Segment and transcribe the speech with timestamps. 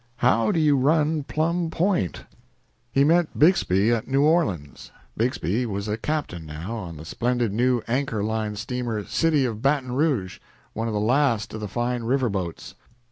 [0.15, 2.25] How do you run Plum Point?"
[2.91, 4.89] He met Bixby at New Orleans.
[5.15, 9.91] Bixby was a captain now, on the splendid new Anchor Line steamer "City of Baton
[9.91, 10.39] Rouge,"
[10.73, 12.73] one of the last of the fine river boats.